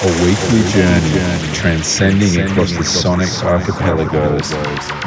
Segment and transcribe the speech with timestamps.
[0.00, 4.50] A weekly journey transcending across the sonic archipelagos.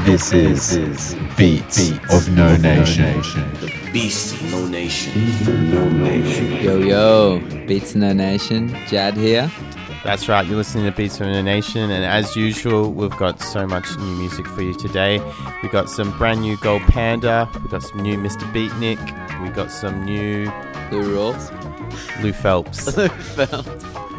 [0.04, 3.22] This is Beats of No Nation.
[3.94, 5.72] Beast of No Nation.
[5.72, 6.62] No Nation.
[6.62, 9.50] Yo, yo, Beats of No Nation, Jad here.
[10.04, 13.66] That's right, you're listening to Beats of No Nation, and as usual, we've got so
[13.66, 15.22] much new music for you today.
[15.64, 18.44] We've got some brand new Gold Panda, we've got some new Mr.
[18.52, 20.52] Beatnik, we've got some new
[20.92, 21.50] Lou Rules.
[22.22, 22.98] Lou Phelps.
[22.98, 24.11] Lou Phelps.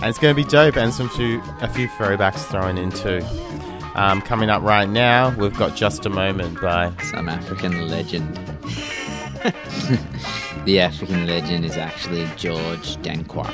[0.00, 3.20] And it's going to be dope, and some few, a few throwbacks thrown in too.
[3.96, 8.36] Um, coming up right now, we've got Just a Moment by Some African legend.
[10.64, 13.52] the African legend is actually George Dankwa.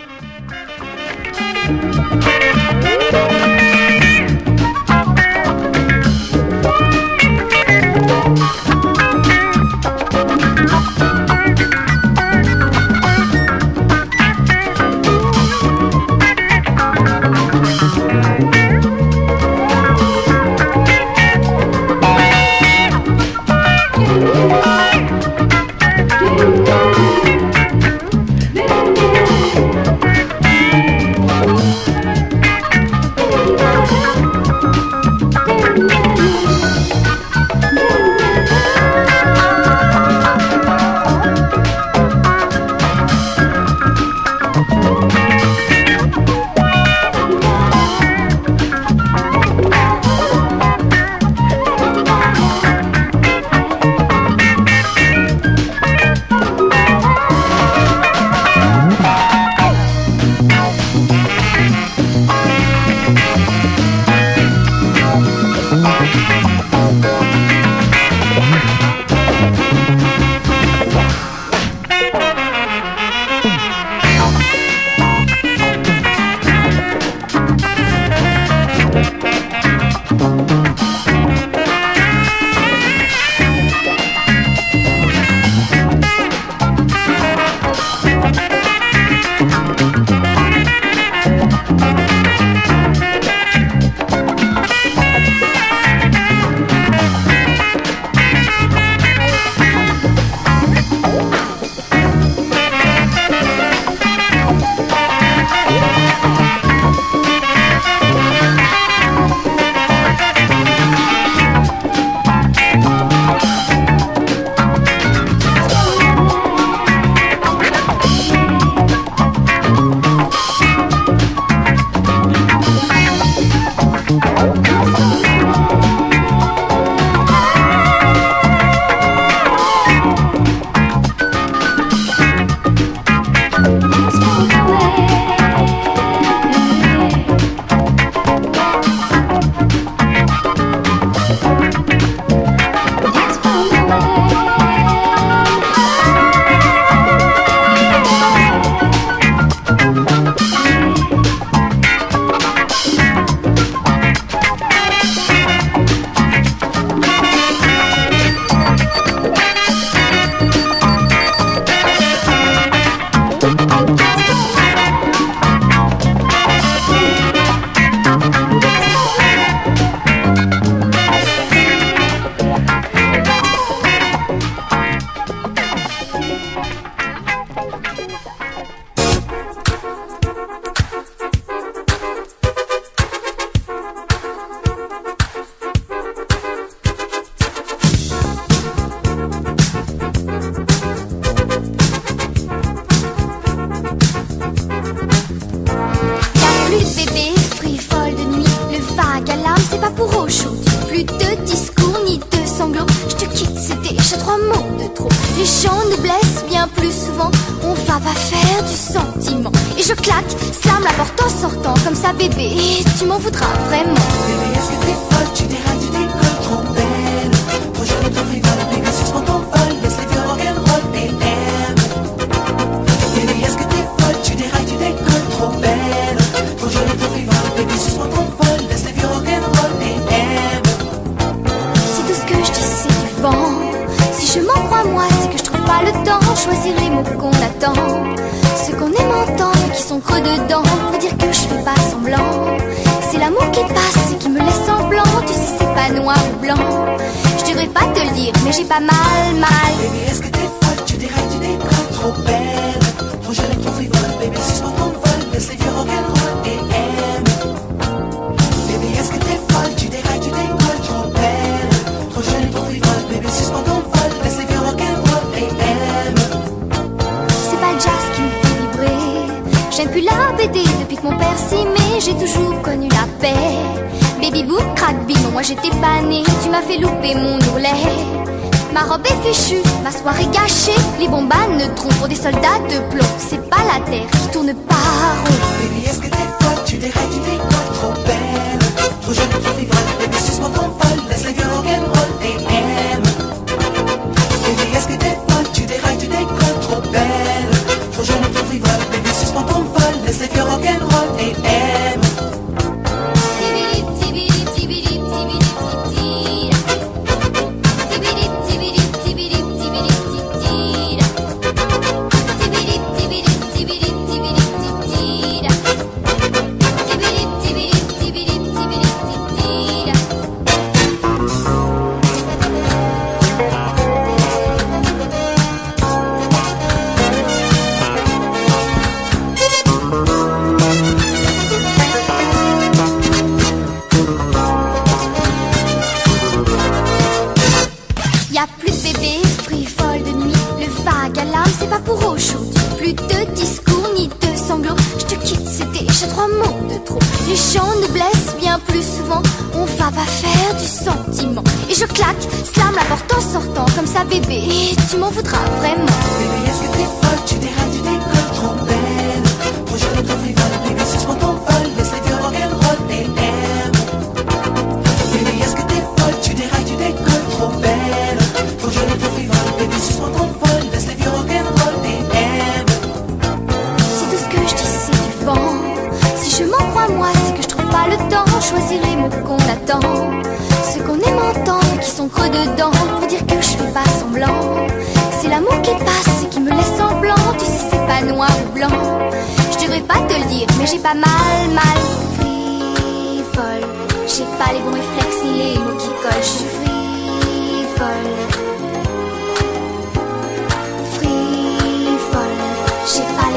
[282.69, 283.13] de plomb.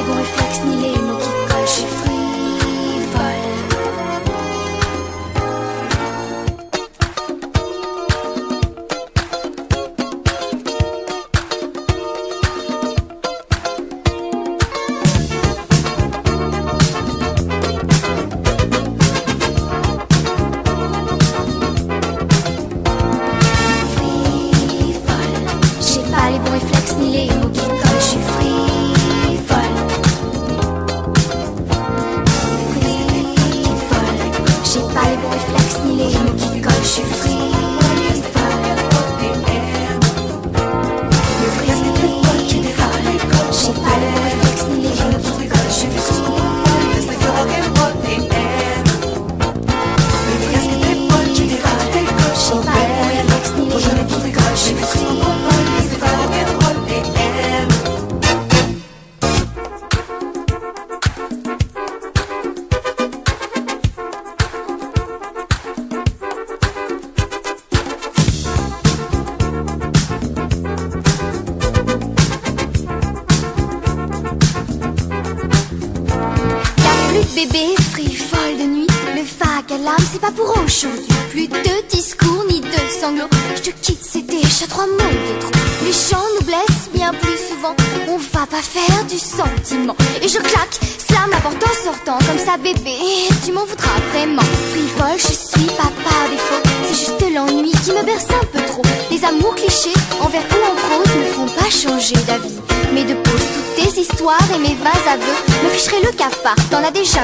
[0.08, 0.47] boyfriend.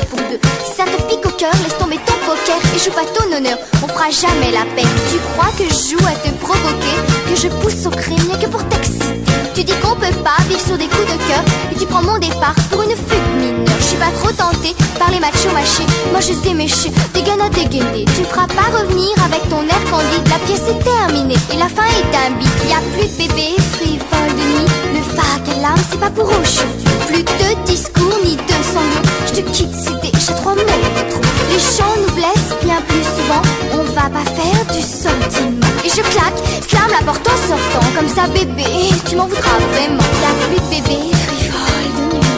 [0.02, 0.40] pour deux.
[0.66, 3.58] Si ça te pique au cœur, laisse tomber ton poker et joue pas ton honneur.
[3.84, 6.98] On fera jamais la peine Tu crois que je joue à te provoquer,
[7.30, 9.22] que je pousse au crime rien que pour t'exciter.
[9.54, 12.18] Tu dis qu'on peut pas vivre sur des coups de cœur et tu prends mon
[12.18, 13.78] départ pour une fuite mineure.
[13.80, 15.86] Je suis pas trop tentée par les machos mâchés.
[16.12, 18.06] Moi je sais mécher, dégaine à dégainer.
[18.18, 20.28] Tu feras pas revenir avec ton air candide.
[20.30, 22.50] La pièce est terminée et la fin est un beat.
[22.68, 24.83] Y a plus de bébé frivole de nuit.
[25.16, 26.90] Pas qu'elle l'âme, c'est pas pour aujourd'hui.
[27.08, 29.10] Plus de discours ni de sanglots.
[29.28, 30.62] Je te quitte, c'est déjà trois mots.
[30.62, 33.42] Les gens nous blessent bien plus souvent.
[33.74, 35.68] On va pas faire du sentiment.
[35.86, 37.86] Et je claque, slam la porte en sortant.
[37.96, 38.66] Comme ça, bébé,
[39.08, 40.04] tu m'en voudras vraiment.
[40.22, 42.34] Y'a plus de bébé frivole de nuit.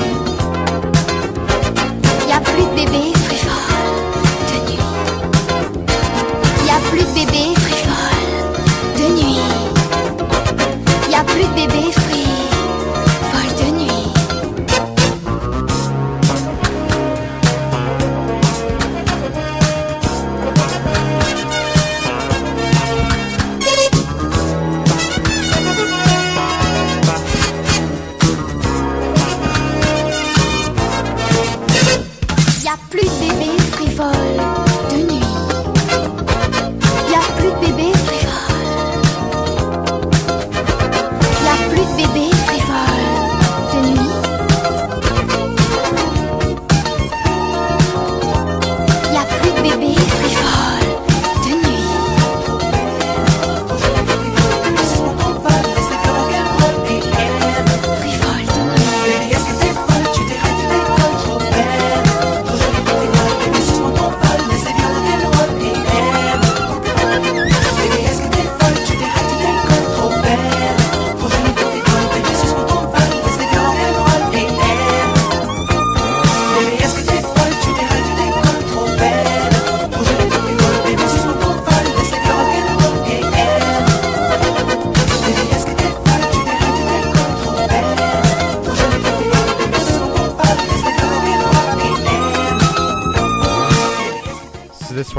[2.28, 3.96] Y'a plus de bébé frivole
[4.50, 4.84] de nuit.
[6.68, 8.28] Y'a plus de bébé frivole
[8.98, 9.40] de nuit.
[11.10, 12.15] Y'a plus de bébé frivole.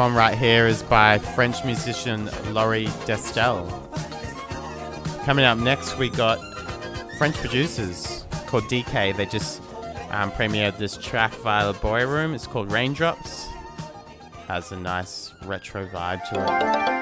[0.07, 3.67] one right here is by French musician Laurie Destel.
[5.25, 6.39] Coming up next, we got
[7.19, 9.17] French producers called DK.
[9.17, 9.61] They just
[10.11, 12.35] um, premiered this track via the Boy Room.
[12.35, 13.47] It's called Raindrops.
[14.47, 16.96] Has a nice retro vibe to it.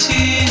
[0.00, 0.49] eternity.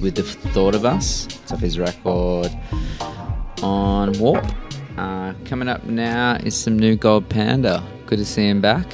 [0.00, 1.26] with The Thought of Us.
[1.26, 2.50] It's off his record
[3.62, 4.44] on Warp.
[4.96, 7.82] Uh, coming up now is some new Gold Panda.
[8.06, 8.86] Good to see him back.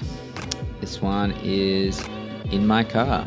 [0.80, 2.04] This one is
[2.50, 3.26] In My Car.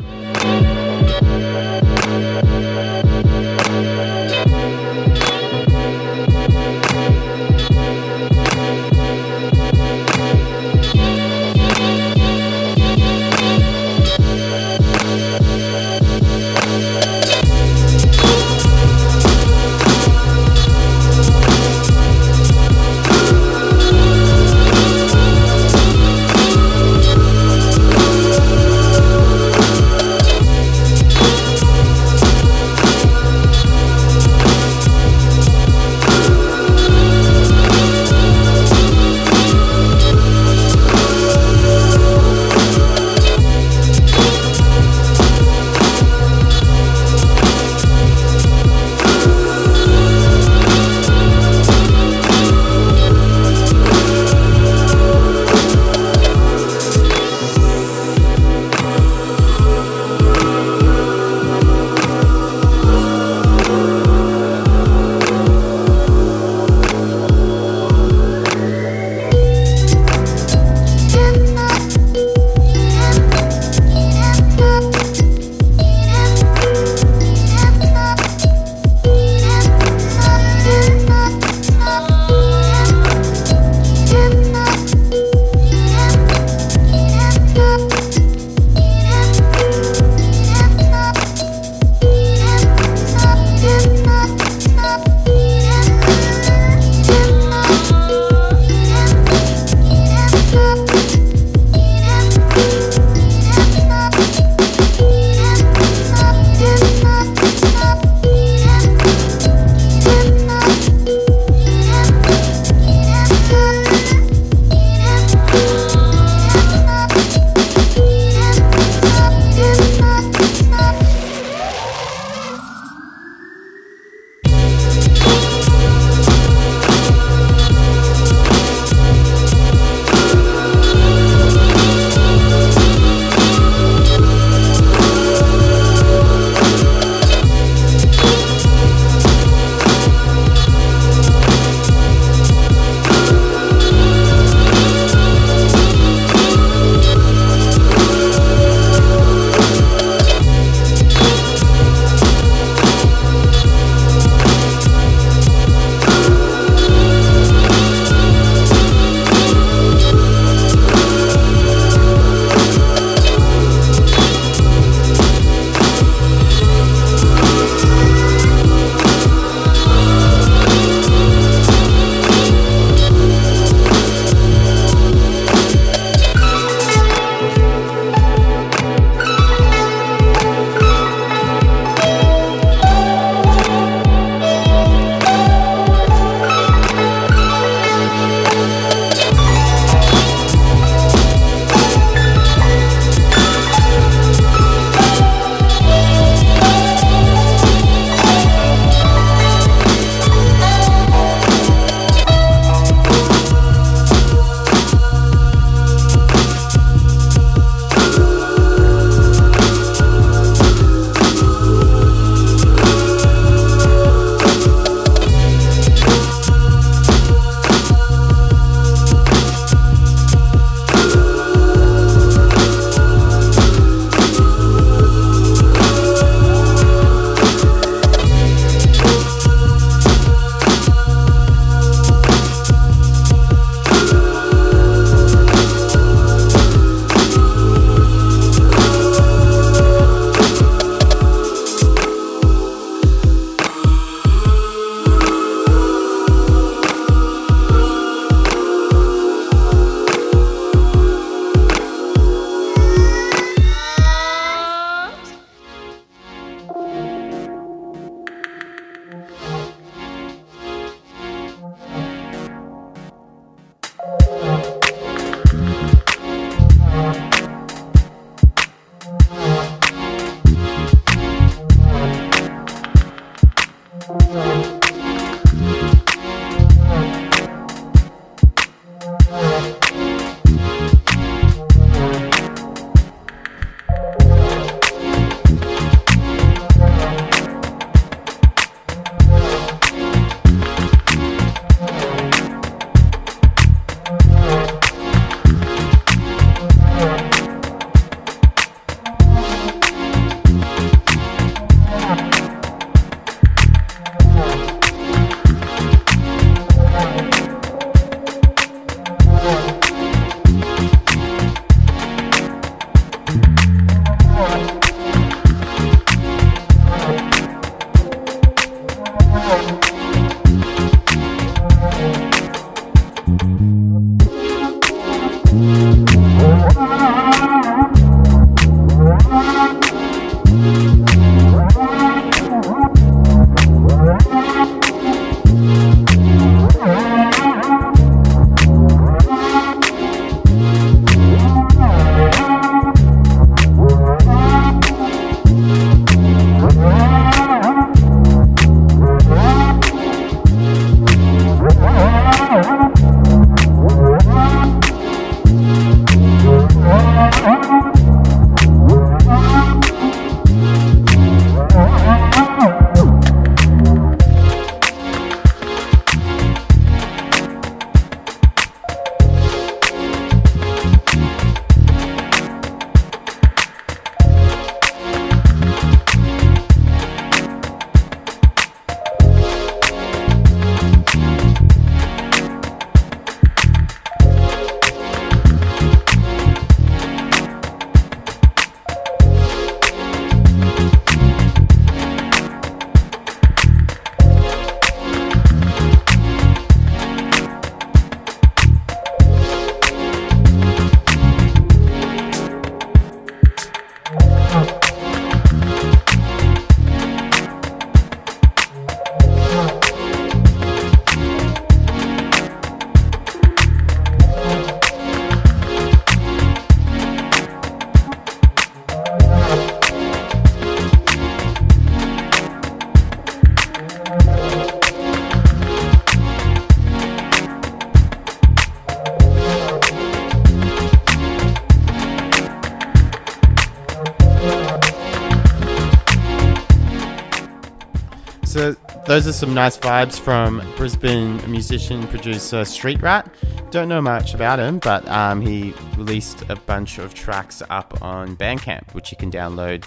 [439.10, 443.28] Those are some nice vibes from Brisbane musician producer Street Rat.
[443.72, 448.36] Don't know much about him, but um, he released a bunch of tracks up on
[448.36, 449.84] Bandcamp, which you can download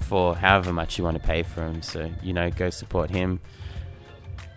[0.00, 1.80] for however much you want to pay for him.
[1.80, 3.38] So you know, go support him.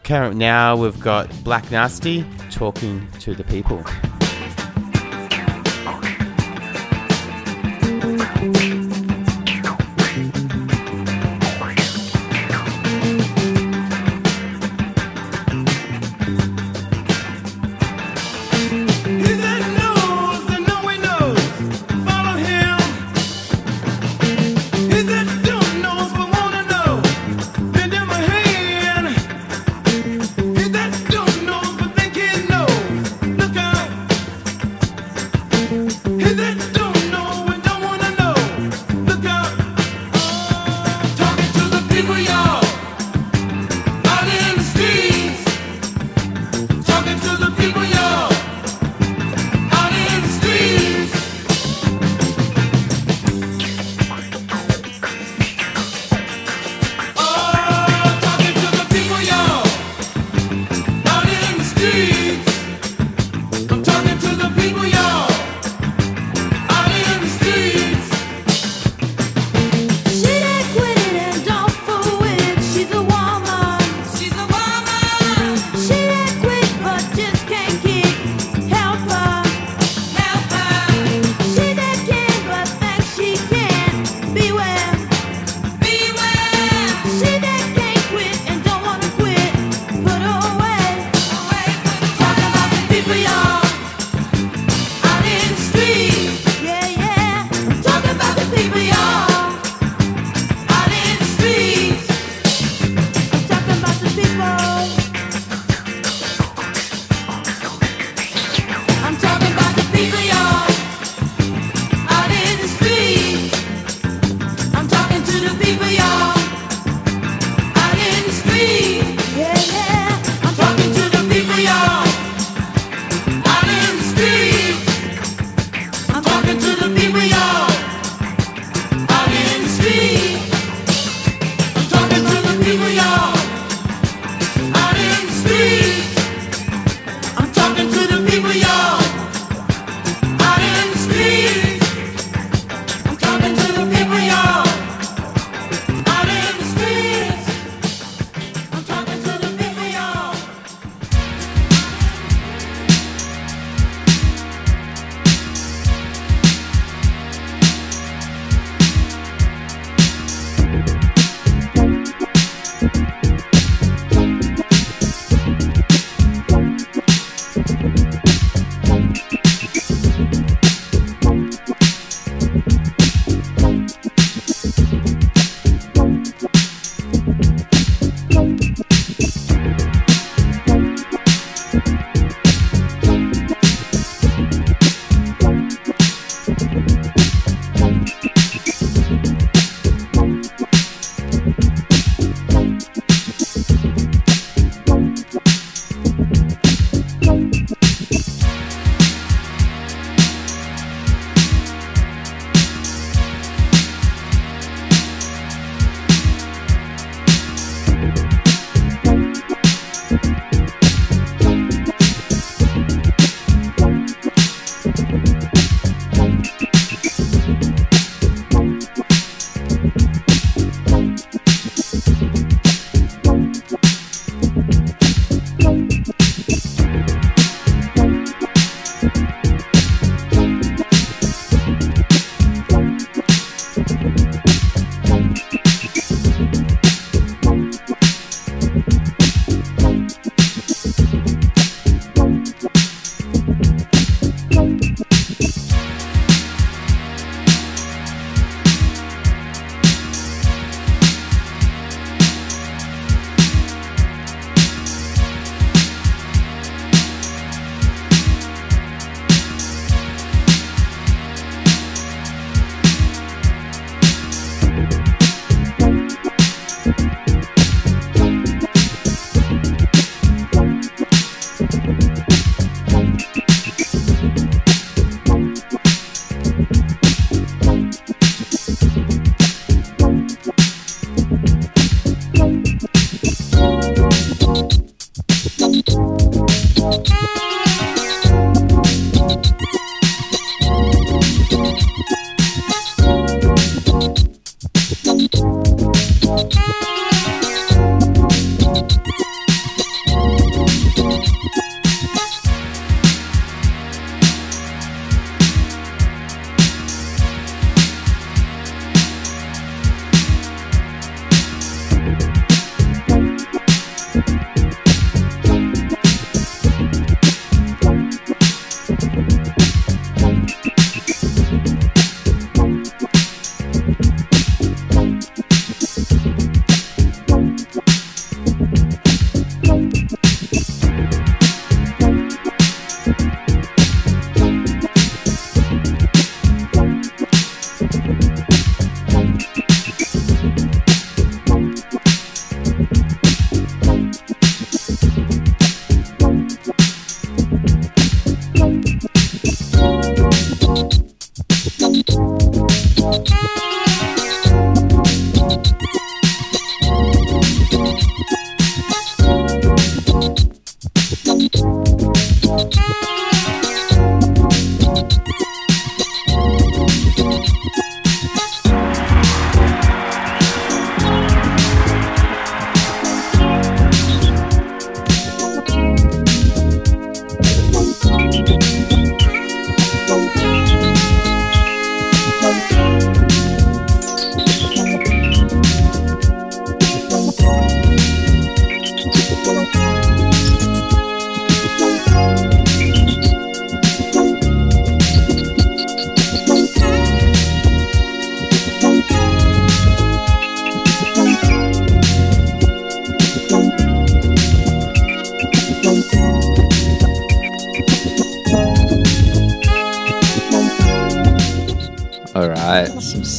[0.04, 3.86] Current now we've got Black Nasty talking to the people.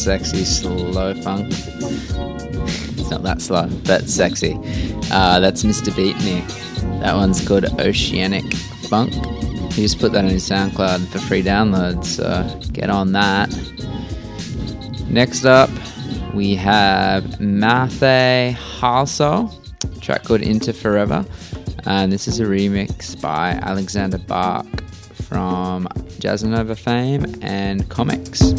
[0.00, 1.48] Sexy slow funk.
[1.50, 4.54] It's not that slow, but sexy.
[5.10, 5.90] Uh, that's Mr.
[5.92, 6.48] Beatnick.
[7.02, 8.50] That one's called Oceanic
[8.88, 9.12] Funk.
[9.74, 13.50] He just put that on his SoundCloud for free download, so get on that.
[15.10, 15.68] Next up,
[16.32, 19.52] we have Matthew Halsall,
[20.00, 21.26] track called Into Forever.
[21.84, 24.82] And this is a remix by Alexander Barck
[25.12, 25.88] from
[26.20, 28.54] Jazzanova fame and comics.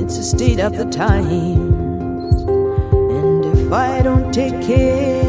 [0.02, 2.42] It's a state of the times,
[3.18, 5.22] and if I don't take care,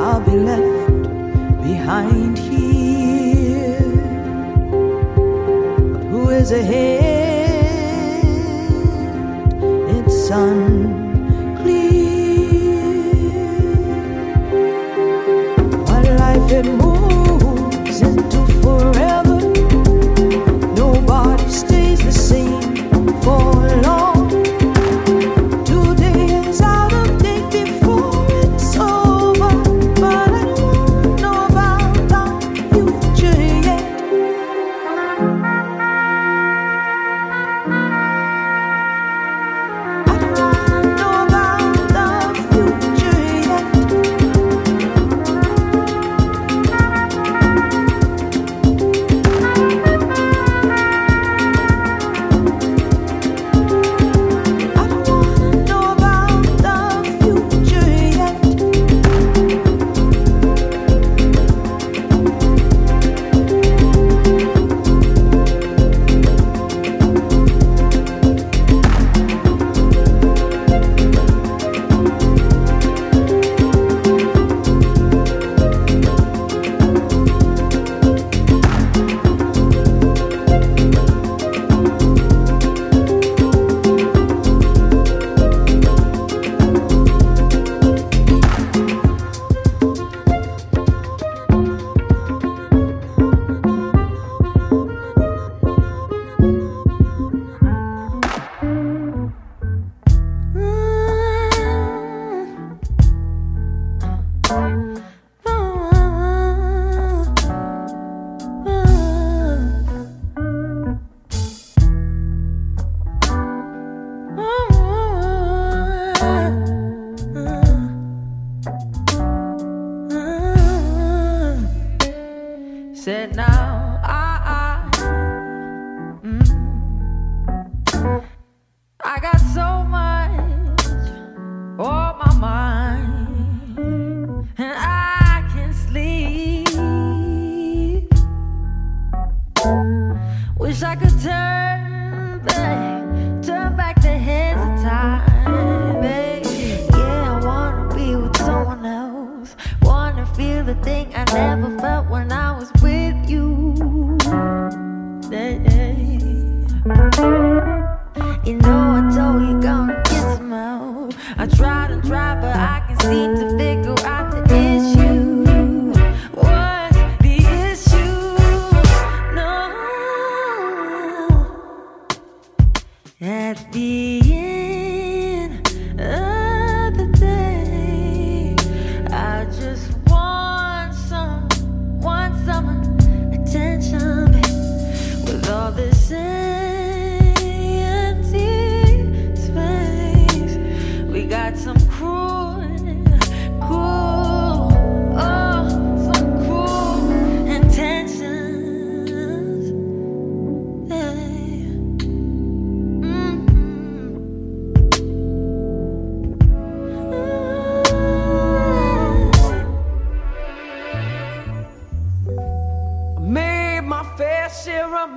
[0.00, 1.02] I'll be left
[1.64, 3.80] behind here
[5.92, 7.02] But who is ahead.
[9.96, 11.01] It's unclear.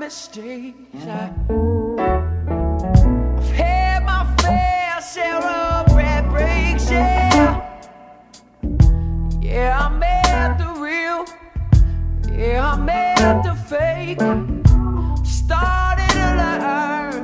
[0.05, 0.77] mistakes.
[1.07, 1.33] I,
[3.39, 7.81] have had my fair share of bad breaks, yeah.
[9.41, 11.25] Yeah, I met the real,
[12.37, 14.19] yeah, I met the fake.
[15.25, 17.23] Started to learn,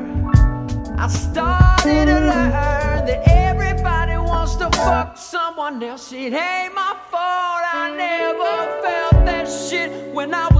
[0.97, 6.11] I started to learn that everybody wants to fuck someone else.
[6.11, 10.50] It ain't my fault, I never felt that shit when I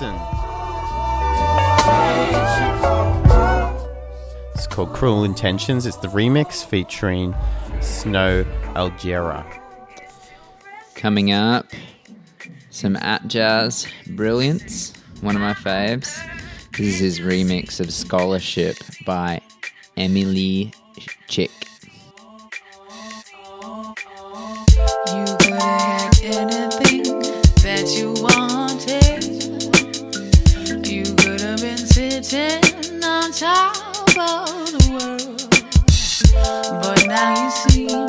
[0.00, 0.14] Johnson.
[4.54, 5.86] It's called Cruel Intentions.
[5.86, 7.32] It's the remix featuring
[7.78, 9.44] Snoh Aalegra.
[10.94, 11.66] Coming up,
[12.70, 16.18] some At Jazz Brilliance, one of my faves.
[16.76, 19.40] This is his remix of Scholarship by
[19.96, 20.72] Emily
[21.28, 21.50] Chick.
[25.06, 26.63] You could have had
[33.44, 33.76] Top
[34.08, 36.82] of the world.
[36.82, 38.03] But now you see.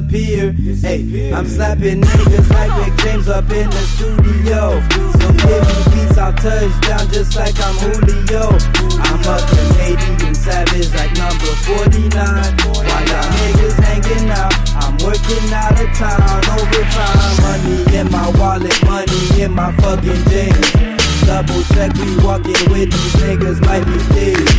[0.00, 0.52] disappear.
[0.52, 4.80] Hey, I'm slapping niggas like Big James up in the studio.
[4.90, 8.50] So give me beats, I'll touch down just like I'm Julio.
[8.98, 12.10] I'm a Canadian savage like number 49.
[12.10, 17.42] While y'all niggas hanging out, I'm working out of town, overtime.
[17.42, 20.93] Money in my wallet, money in my fucking jeans.
[21.26, 24.56] Double check, we walking with these niggas might be thieves.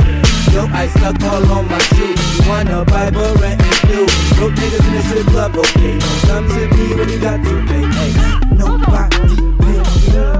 [0.53, 2.39] Yo, I stuck all on my shoes.
[2.39, 4.07] You wanna buy but rent is due.
[4.35, 5.99] Broke niggas in the strip club, okay.
[5.99, 7.83] Don't come to me when you got to pay.
[7.97, 8.11] Hey,
[8.55, 10.34] nobody pay.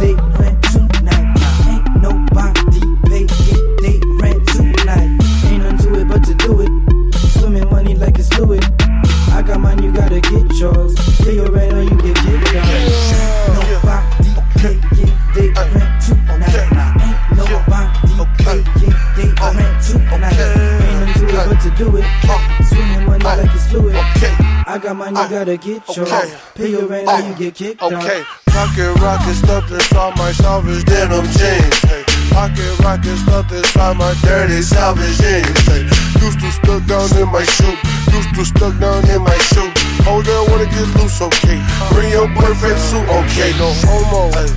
[25.15, 26.11] I uh, gotta get yours.
[26.55, 27.93] Pay your rent or you get kicked out.
[27.93, 31.79] Okay, pocket rocket stuffed inside my salvage denim jeans.
[31.87, 32.03] Hey,
[32.35, 35.47] pocket rocket stuffed inside my dirty salvage jeans.
[35.71, 35.87] Hey,
[36.19, 37.79] used to stuck down in my shoe.
[38.11, 39.71] Used to stuck down in my shoe.
[40.03, 41.63] Oh, they wanna get loose, okay.
[41.95, 43.55] Bring your boyfriend suit, okay.
[43.55, 44.35] No homo.
[44.35, 44.51] Hey.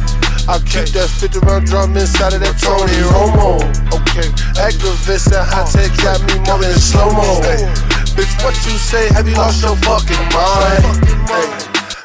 [0.49, 3.61] I keep that 50 round drum inside of that Tony Romo.
[3.93, 4.27] Okay,
[4.59, 7.37] activists and high tech got me moving in slow mo.
[8.19, 9.07] Bitch, what you say?
[9.15, 10.83] Have you lost your fucking mind?
[11.31, 11.47] Hey.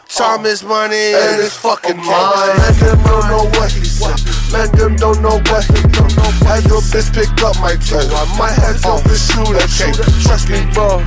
[0.05, 2.53] Time is money and it's fucking mine.
[2.53, 4.22] Man, them don't know what he said.
[4.53, 6.30] Man, them don't know what he don't know.
[6.45, 7.97] Have your bitch pick up my toe.
[7.97, 10.22] I might have your bitch shoot at you.
[10.22, 11.01] Trust me, bro.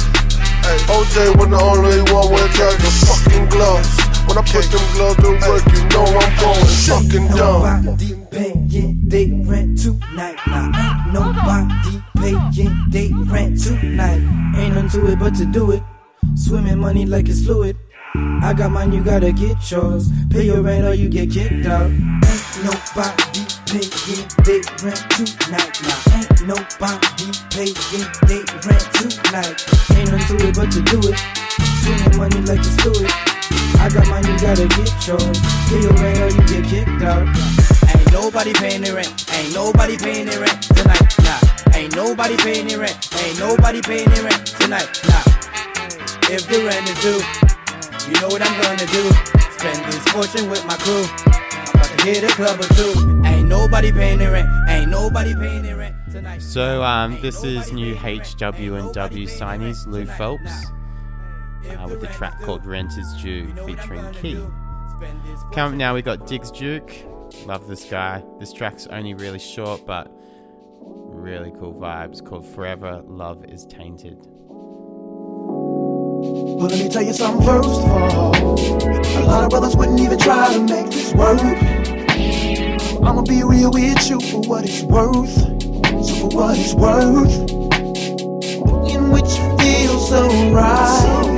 [0.67, 4.06] Hey, OJ was the only one with the fucking gloves.
[4.27, 7.85] When I put them gloves to work, you know I'm going fucking dumb.
[7.85, 10.37] Nobody paying they rent tonight.
[10.47, 14.21] Nah, nobody paying they rent tonight.
[14.59, 15.83] Ain't nothing to it but to do it.
[16.35, 17.77] Swimming money like it's fluid.
[18.43, 20.11] I got mine, you gotta get yours.
[20.31, 21.87] Pay your rent or you get kicked out.
[21.87, 25.73] Ain't nobody paying they rent tonight.
[25.87, 27.75] Nah, ain't nobody paying
[28.27, 29.57] they rent tonight.
[29.95, 31.19] Ain't nothing to it but to do it.
[31.83, 33.36] Swimming money like it's fluid.
[33.79, 35.39] I got mine, you gotta get yours.
[35.69, 37.23] Pay your rent or you get kicked out.
[37.95, 39.15] Ain't nobody paying the rent.
[39.33, 41.07] Ain't nobody paying the rent tonight.
[41.23, 41.77] Nah.
[41.77, 42.99] Ain't nobody paying the rent.
[43.23, 44.91] Ain't nobody paying the rent tonight.
[45.07, 45.23] Nah.
[46.35, 47.23] If the rent is due,
[48.11, 49.05] you know what I'm gonna do.
[49.55, 51.05] Spend this fortune with my crew.
[51.31, 53.23] I'm about to hit a club or two.
[53.25, 54.49] Ain't nobody paying the rent.
[54.69, 56.43] Ain't nobody paying the rent tonight.
[56.43, 60.73] So um, this is new HW and W signees Lou Phelps
[61.71, 64.43] uh, with a track called Rent Is Due featuring Key.
[65.53, 66.93] Coming up now we got Diggs Duke.
[67.45, 68.23] Love this guy.
[68.39, 70.11] This track's only really short but
[70.81, 74.19] really cool vibes called Forever Love Is Tainted.
[76.19, 78.35] Well, let me tell you something first of all.
[78.35, 81.41] A lot of brothers wouldn't even try to make this work.
[83.03, 85.35] I'ma be real with you for what it's worth.
[86.07, 87.51] So for what it's worth,
[88.91, 91.36] in which you feel so right.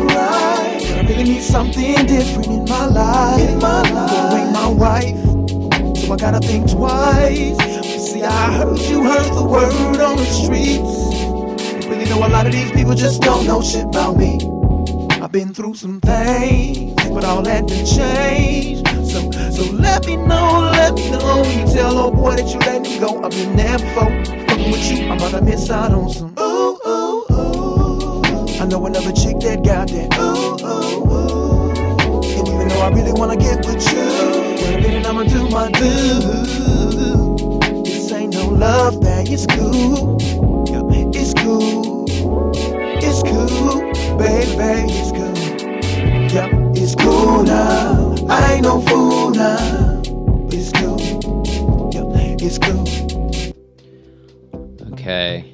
[1.18, 3.48] Really need something different in my life.
[3.48, 7.56] In my life, you ain't my wife, so I gotta think twice.
[7.56, 11.86] But see, I heard you heard the word on the streets.
[11.86, 14.38] Really know a lot of these people just don't know shit about me.
[15.20, 18.86] I've been through some things, but all that done change.
[19.10, 21.42] So, so let me know, let me know.
[21.42, 23.20] You tell old boy that you let me go.
[23.24, 24.24] I've been there before.
[24.46, 26.34] Fucking with you, I'm about to miss out on some.
[26.38, 28.58] Ooh, ooh, ooh.
[28.60, 30.18] I know another chick that got that.
[30.18, 30.37] Ooh,
[32.36, 34.38] And even though I really wanna get with you,
[34.76, 35.88] a minute I'ma do my do.
[37.84, 38.98] This ain't no love
[39.30, 40.16] it's cool.
[40.68, 42.06] Yeah, it's cool.
[43.00, 45.36] It's cool, baby, it's cool.
[46.32, 48.14] Yeah, it's cool now.
[48.28, 50.02] I ain't no fool now.
[50.50, 50.98] It's cool.
[51.92, 52.86] Yeah, it's cool.
[54.92, 55.50] Okay.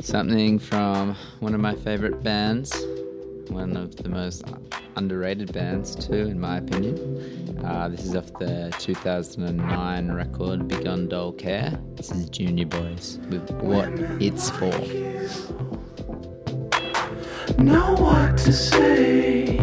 [0.00, 2.72] Something from one of my favorite bands.
[3.48, 4.44] One of the most
[4.96, 7.60] underrated bands, too, in my opinion.
[7.64, 11.78] Uh, this is off the 2009 record Begone Dull Care.
[11.94, 13.88] This is Junior Boys with What
[14.20, 14.70] It's For.
[17.62, 19.54] know what to say.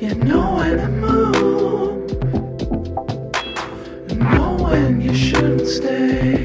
[0.00, 2.10] You know when to move.
[4.18, 6.37] Know when you shouldn't stay.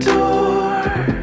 [0.00, 1.22] the.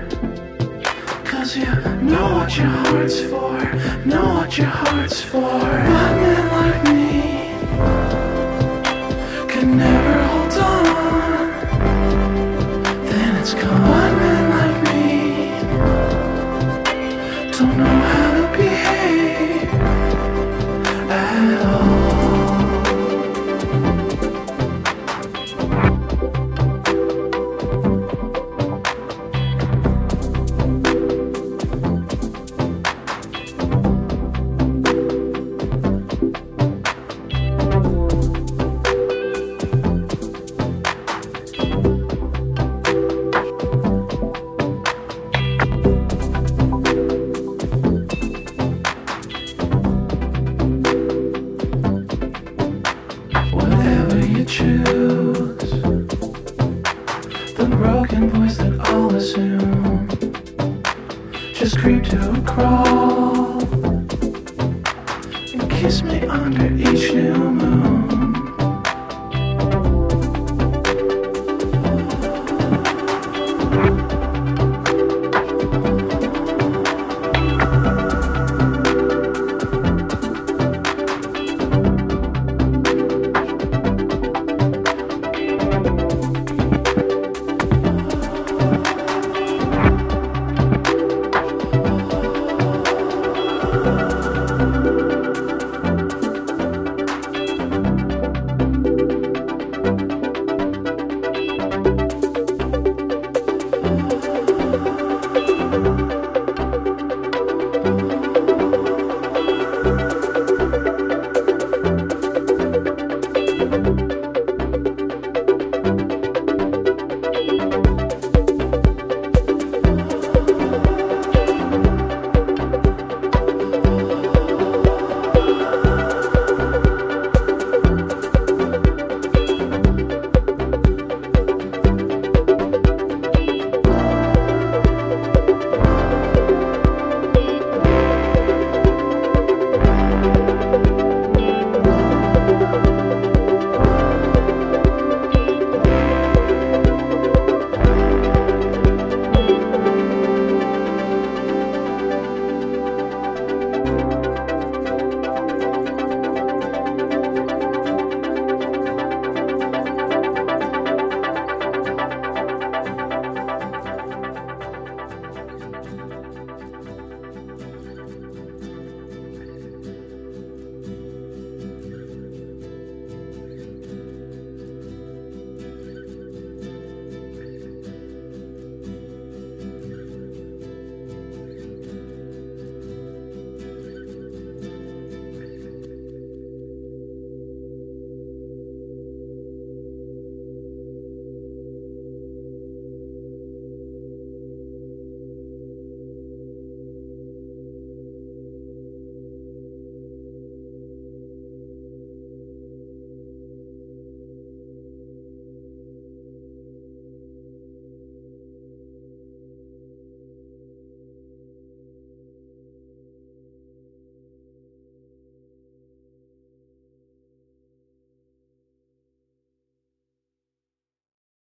[1.24, 1.65] Cause you
[2.01, 3.57] know what your heart's for,
[4.05, 5.41] know what your heart's for.
[5.41, 6.13] But
[6.51, 7.20] like me
[9.65, 11.49] never hold on.
[13.05, 14.09] Then it's gone.